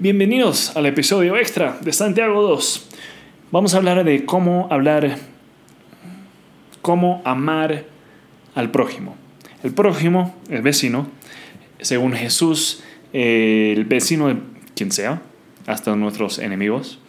Bienvenidos 0.00 0.76
al 0.76 0.86
episodio 0.86 1.36
extra 1.36 1.76
de 1.80 1.92
Santiago 1.92 2.40
2. 2.40 2.88
Vamos 3.50 3.74
a 3.74 3.78
hablar 3.78 4.04
de 4.04 4.24
cómo 4.24 4.68
hablar, 4.70 5.18
cómo 6.82 7.20
amar 7.24 7.84
al 8.54 8.70
prójimo. 8.70 9.16
El 9.64 9.72
prójimo, 9.72 10.36
el 10.50 10.62
vecino, 10.62 11.08
según 11.80 12.12
Jesús, 12.12 12.84
eh, 13.12 13.74
el 13.76 13.86
vecino 13.86 14.28
de 14.28 14.36
quien 14.76 14.92
sea, 14.92 15.20
hasta 15.66 15.96
nuestros 15.96 16.38
enemigos. 16.38 17.00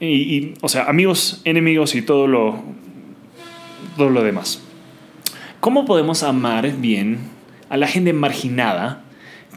Y, 0.00 0.54
o 0.62 0.70
sea, 0.70 0.84
amigos, 0.84 1.42
enemigos 1.44 1.94
y 1.96 2.00
todo 2.00 2.28
lo, 2.28 2.64
todo 3.98 4.08
lo 4.08 4.22
demás. 4.22 4.62
¿Cómo 5.60 5.84
podemos 5.84 6.22
amar 6.22 6.72
bien 6.78 7.18
a 7.68 7.76
la 7.76 7.88
gente 7.88 8.14
marginada? 8.14 9.04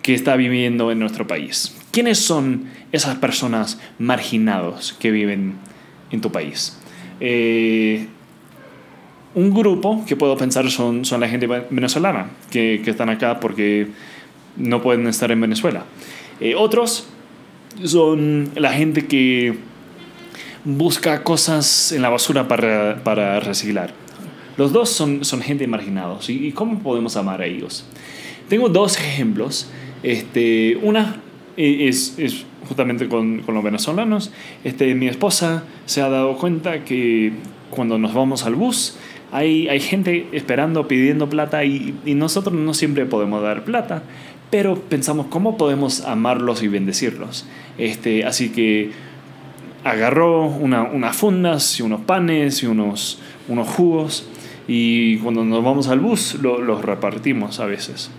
Que 0.03 0.13
está 0.13 0.35
viviendo 0.35 0.91
en 0.91 0.99
nuestro 0.99 1.25
país. 1.25 1.75
¿Quiénes 1.91 2.19
son 2.19 2.65
esas 2.91 3.15
personas 3.15 3.79
marginados 3.97 4.93
que 4.99 5.09
viven 5.09 5.55
en 6.11 6.21
tu 6.21 6.31
país? 6.31 6.77
Eh, 7.19 8.07
un 9.33 9.53
grupo 9.53 10.03
que 10.05 10.15
puedo 10.15 10.37
pensar 10.37 10.69
son, 10.69 11.05
son 11.05 11.21
la 11.21 11.27
gente 11.27 11.47
venezolana, 11.47 12.27
que, 12.51 12.81
que 12.83 12.91
están 12.91 13.09
acá 13.09 13.39
porque 13.39 13.87
no 14.57 14.81
pueden 14.81 15.07
estar 15.07 15.31
en 15.31 15.41
Venezuela. 15.41 15.85
Eh, 16.39 16.53
otros 16.55 17.07
son 17.83 18.51
la 18.55 18.73
gente 18.73 19.07
que 19.07 19.57
busca 20.65 21.23
cosas 21.23 21.91
en 21.91 22.01
la 22.01 22.09
basura 22.09 22.47
para, 22.47 23.01
para 23.03 23.39
reciclar. 23.39 23.93
Los 24.57 24.71
dos 24.71 24.89
son, 24.89 25.25
son 25.25 25.41
gente 25.41 25.65
marginados. 25.67 26.29
¿Y 26.29 26.51
cómo 26.51 26.79
podemos 26.79 27.17
amar 27.17 27.41
a 27.41 27.45
ellos? 27.45 27.85
Tengo 28.49 28.69
dos 28.69 28.97
ejemplos 28.99 29.69
este, 30.03 30.77
una 30.81 31.17
es, 31.57 32.17
es 32.17 32.45
justamente 32.67 33.07
con, 33.07 33.39
con, 33.39 33.55
los 33.55 33.63
venezolanos. 33.63 34.31
Este, 34.63 34.93
mi 34.95 35.07
esposa 35.07 35.63
se 35.85 36.01
ha 36.01 36.09
dado 36.09 36.37
cuenta 36.37 36.83
que 36.83 37.33
cuando 37.69 37.97
nos 37.97 38.13
vamos 38.13 38.45
al 38.45 38.55
bus, 38.55 38.97
hay, 39.31 39.67
hay 39.67 39.79
gente 39.79 40.27
esperando, 40.31 40.87
pidiendo 40.87 41.29
plata 41.29 41.63
y, 41.63 41.95
y, 42.05 42.13
nosotros 42.13 42.53
no 42.53 42.73
siempre 42.73 43.05
podemos 43.05 43.41
dar 43.41 43.63
plata, 43.63 44.03
pero 44.51 44.75
pensamos 44.75 45.27
cómo 45.27 45.57
podemos 45.57 46.01
amarlos 46.01 46.61
y 46.61 46.67
bendecirlos. 46.67 47.47
Este, 47.77 48.25
así 48.25 48.49
que 48.49 48.91
agarró 49.83 50.45
una, 50.45 50.83
unas 50.83 51.15
fundas 51.15 51.79
y 51.79 51.83
unos 51.83 52.01
panes 52.01 52.63
y 52.63 52.67
unos, 52.67 53.19
unos 53.47 53.67
jugos 53.67 54.27
y 54.67 55.17
cuando 55.17 55.43
nos 55.43 55.63
vamos 55.63 55.87
al 55.89 55.99
bus 55.99 56.35
lo, 56.35 56.61
los 56.61 56.83
repartimos 56.83 57.59
a 57.59 57.65
veces. 57.65 58.09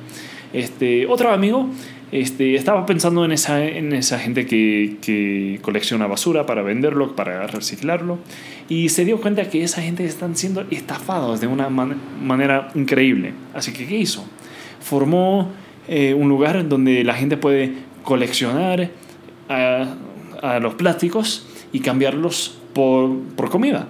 Este, 0.55 1.07
otro 1.07 1.33
amigo 1.33 1.69
este, 2.13 2.55
estaba 2.55 2.87
pensando 2.87 3.25
en 3.25 3.33
esa, 3.33 3.63
en 3.65 3.93
esa 3.93 4.21
gente 4.21 4.47
que, 4.47 5.59
colecciona 5.63 6.07
basura 6.07 6.47
para 6.47 6.63
venderlo, 6.63 7.17
para 7.17 7.47
reciclarlo, 7.49 8.19
y 8.69 8.89
se 8.89 9.05
dio 9.05 9.21
cuenta 9.21 9.51
que 9.51 9.65
esa 9.65 9.83
gente 9.83 10.05
están 10.05 10.37
siendo 10.37 10.65
estafados 10.71 11.41
de 11.41 11.49
una 11.49 11.69
manera 11.69 12.71
increíble. 12.77 13.33
Así 13.53 13.73
que, 13.73 13.85
¿qué 13.87 13.99
hizo? 13.99 14.25
Formó 14.81 15.51
eh, 15.89 16.15
un 16.15 16.29
lugar 16.29 16.69
donde 16.69 17.03
la 17.03 17.15
gente 17.15 17.37
puede 17.37 17.73
coleccionar 18.05 18.91
a, 19.49 19.97
a 20.41 20.61
los 20.61 20.75
plásticos 20.75 21.49
y 21.73 21.81
cambiarlos 21.81 22.59
por, 22.75 23.19
comida. 23.51 23.89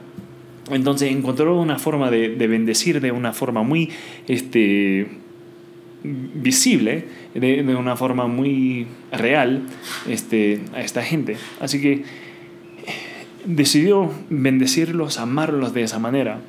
Entonces 0.70 1.12
encontró 1.12 1.60
una 1.60 1.78
forma 1.78 2.10
de, 2.10 2.30
de 2.36 2.46
bendecir 2.46 3.02
de 3.02 3.12
una 3.12 3.34
forma 3.34 3.62
muy 3.62 3.90
este, 4.28 5.23
visible 6.04 7.06
de, 7.34 7.62
una 7.74 7.96
forma 7.96 8.26
muy 8.26 8.86
real 9.10 9.62
este, 10.08 10.60
a 10.74 10.82
esta 10.82 11.02
gente. 11.02 11.36
Así 11.60 11.80
que 11.80 12.04
decidió 13.44 14.10
bendecirlos, 14.30 15.18
amarlos 15.18 15.74
de 15.74 15.82
esa 15.82 15.98
manera. 15.98 16.40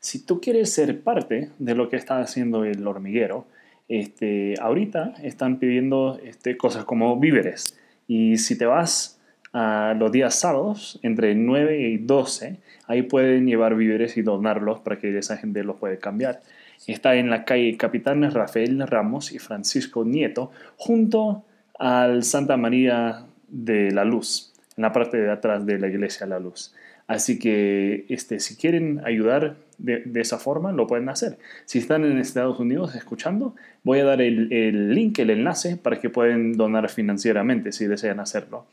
Si 0.00 0.24
tú 0.24 0.40
quieres 0.40 0.72
ser 0.72 1.00
parte 1.02 1.50
de 1.58 1.74
lo 1.74 1.88
que 1.88 1.96
está 1.96 2.20
haciendo 2.20 2.64
el 2.64 2.86
hormiguero, 2.86 3.46
este, 3.88 4.54
ahorita 4.60 5.14
están 5.22 5.58
pidiendo 5.58 6.18
este, 6.24 6.56
cosas 6.56 6.84
como 6.84 7.18
víveres. 7.18 7.78
Y 8.08 8.38
si 8.38 8.56
te 8.56 8.66
vas 8.66 9.20
a 9.52 9.94
los 9.98 10.12
días 10.12 10.34
sábados, 10.34 10.98
entre 11.02 11.34
9 11.34 11.80
y 11.80 11.98
12, 11.98 12.56
ahí 12.86 13.02
pueden 13.02 13.46
llevar 13.46 13.74
víveres 13.74 14.16
y 14.16 14.22
donarlos 14.22 14.80
para 14.80 14.98
que 14.98 15.16
esa 15.16 15.36
gente 15.36 15.64
los 15.64 15.76
puede 15.76 15.98
cambiar. 15.98 16.42
Está 16.86 17.16
en 17.16 17.30
la 17.30 17.44
calle 17.44 17.76
Capitanes 17.76 18.34
Rafael 18.34 18.86
Ramos 18.86 19.32
y 19.32 19.38
Francisco 19.38 20.04
Nieto, 20.04 20.50
junto 20.76 21.44
al 21.78 22.22
Santa 22.22 22.56
María 22.56 23.26
de 23.48 23.90
la 23.90 24.04
Luz, 24.04 24.52
en 24.76 24.82
la 24.82 24.92
parte 24.92 25.16
de 25.16 25.30
atrás 25.30 25.66
de 25.66 25.78
la 25.78 25.88
iglesia 25.88 26.26
La 26.26 26.38
Luz. 26.38 26.74
Así 27.06 27.38
que 27.38 28.04
este, 28.08 28.40
si 28.40 28.56
quieren 28.56 29.00
ayudar 29.04 29.56
de, 29.78 30.02
de, 30.04 30.20
esa 30.20 30.38
forma, 30.38 30.72
lo 30.72 30.86
pueden 30.86 31.08
hacer. 31.08 31.38
Si 31.64 31.78
están 31.78 32.04
en 32.04 32.18
Estados 32.18 32.58
Unidos 32.58 32.96
escuchando, 32.96 33.54
voy 33.84 34.00
a 34.00 34.04
dar 34.04 34.20
el, 34.20 34.52
el 34.52 34.92
link, 34.92 35.18
el 35.20 35.30
enlace, 35.30 35.76
para 35.76 36.00
que 36.00 36.10
puedan 36.10 36.54
donar 36.54 36.88
financieramente 36.88 37.70
si 37.72 37.86
desean 37.86 38.18
hacerlo 38.18 38.66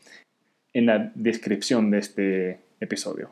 en 0.72 0.86
la 0.86 1.12
descripción 1.14 1.90
de 1.90 1.98
este 1.98 2.60
episodio. 2.80 3.30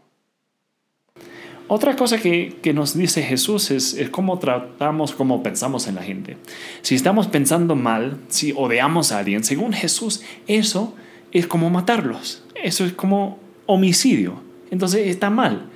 Otra 1.75 1.97
cosa 1.97 2.19
que, 2.19 2.57
que 2.61 2.75
nos 2.75 2.95
dice 2.95 3.23
Jesús 3.23 3.71
es, 3.71 3.95
es, 3.95 4.11
cómo 4.11 4.39
tratamos, 4.39 5.13
cómo 5.13 5.43
pensamos 5.43 5.89
en 5.89 5.95
la 5.95 6.03
gente. 6.03 6.37
Si 6.83 6.95
estamos 6.95 7.29
pensando 7.29 7.77
mal, 7.77 8.19
si 8.29 8.53
odiamos 8.55 9.11
a 9.11 9.21
alguien, 9.21 9.43
según 9.43 9.73
Jesús, 9.73 10.23
eso 10.47 10.95
es 11.33 11.47
como 11.47 11.71
matarlos. 11.71 12.45
Eso 12.63 12.85
es 12.85 12.93
como 12.93 13.39
homicidio. 13.65 14.43
Entonces 14.71 15.07
está 15.07 15.31
mal. 15.31 15.71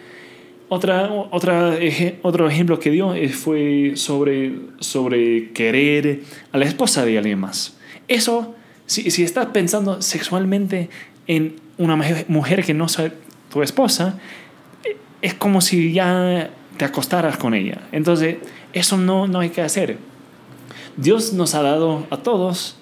Otra, 0.68 1.10
otra, 1.30 1.78
otro 2.20 2.46
ejemplo 2.46 2.78
que 2.78 2.90
dio 2.90 3.14
fue 3.30 3.92
sobre, 3.94 4.52
sobre 4.80 5.50
querer 5.52 6.24
a 6.52 6.58
la 6.58 6.66
esposa 6.66 7.06
de 7.06 7.16
alguien 7.16 7.38
más. 7.38 7.78
Eso, 8.06 8.54
si, 8.84 9.10
si 9.10 9.22
estás 9.22 9.46
pensando 9.46 10.02
sexualmente 10.02 10.90
en 11.26 11.56
una 11.78 11.96
mujer 12.28 12.66
que 12.66 12.74
no 12.74 12.84
es 12.84 12.98
tu 13.50 13.62
esposa, 13.62 14.18
es 15.22 15.34
como 15.34 15.60
si 15.60 15.92
ya 15.92 16.50
te 16.76 16.84
acostaras 16.84 17.36
con 17.36 17.54
ella. 17.54 17.80
Entonces, 17.92 18.36
eso 18.72 18.96
no, 18.96 19.26
no 19.26 19.40
hay 19.40 19.50
que 19.50 19.62
hacer. 19.62 19.98
Dios 20.96 21.32
nos 21.32 21.54
ha 21.54 21.62
dado 21.62 22.06
a 22.10 22.18
todos 22.18 22.76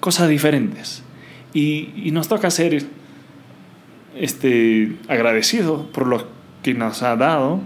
cosas 0.00 0.28
diferentes 0.28 1.02
y, 1.52 1.90
y 1.96 2.10
nos 2.10 2.28
toca 2.28 2.50
ser 2.50 2.84
este, 4.16 4.96
agradecidos 5.08 5.86
por 5.86 6.06
lo 6.06 6.26
que 6.62 6.74
nos 6.74 7.02
ha 7.02 7.16
dado 7.16 7.60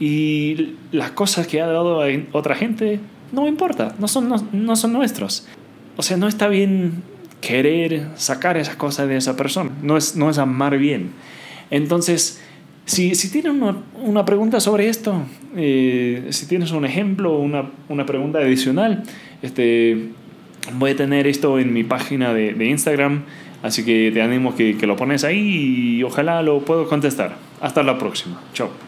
y 0.00 0.74
las 0.92 1.10
cosas 1.10 1.46
que 1.46 1.60
ha 1.60 1.66
dado 1.66 2.02
a 2.02 2.06
otra 2.32 2.54
gente 2.54 3.00
no 3.32 3.46
importa, 3.46 3.94
no 3.98 4.08
son, 4.08 4.28
no, 4.28 4.36
no 4.52 4.76
son 4.76 4.92
nuestros. 4.92 5.46
O 5.96 6.02
sea, 6.02 6.16
no 6.16 6.28
está 6.28 6.48
bien 6.48 7.02
querer 7.40 8.08
sacar 8.16 8.56
esas 8.56 8.76
cosas 8.76 9.08
de 9.08 9.16
esa 9.16 9.36
persona, 9.36 9.70
no 9.82 9.96
es, 9.96 10.16
no 10.16 10.30
es 10.30 10.38
amar 10.38 10.78
bien. 10.78 11.12
Entonces, 11.70 12.40
si, 12.88 13.14
si 13.14 13.30
tienen 13.30 13.62
una, 13.62 13.76
una, 14.02 14.24
pregunta 14.24 14.60
sobre 14.60 14.88
esto, 14.88 15.22
eh, 15.54 16.28
si 16.30 16.46
tienes 16.46 16.70
un 16.70 16.86
ejemplo, 16.86 17.38
una, 17.38 17.70
una 17.90 18.06
pregunta 18.06 18.38
adicional, 18.38 19.02
este, 19.42 20.08
voy 20.72 20.92
a 20.92 20.96
tener 20.96 21.26
esto 21.26 21.58
en 21.58 21.74
mi 21.74 21.84
página 21.84 22.32
de, 22.32 22.54
de 22.54 22.64
Instagram, 22.64 23.24
así 23.62 23.84
que 23.84 24.10
te 24.12 24.22
animo 24.22 24.56
que, 24.56 24.78
que 24.78 24.86
lo 24.86 24.96
pones 24.96 25.22
ahí 25.24 25.98
y 25.98 26.02
ojalá 26.02 26.42
lo 26.42 26.60
puedo 26.60 26.88
contestar. 26.88 27.36
Hasta 27.60 27.82
la 27.82 27.98
próxima. 27.98 28.40
Chao. 28.54 28.87